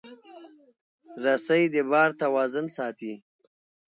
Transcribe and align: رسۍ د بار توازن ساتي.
رسۍ 1.23 1.63
د 1.73 1.75
بار 1.91 2.09
توازن 2.21 2.65
ساتي. 2.77 3.13